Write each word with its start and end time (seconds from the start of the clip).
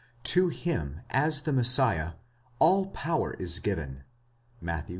To 0.33 0.47
him, 0.47 1.01
as 1.11 1.41
the 1.43 1.53
Messiah, 1.53 2.13
all 2.57 2.87
power 2.87 3.35
is 3.35 3.59
given 3.59 4.03
(Matt. 4.59 4.85
xi. 4.87 4.89